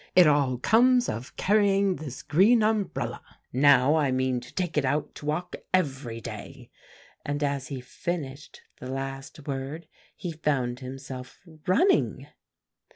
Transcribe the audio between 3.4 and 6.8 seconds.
now I mean to take it out to walk every day.'